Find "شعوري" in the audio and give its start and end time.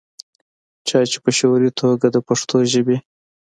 1.37-1.69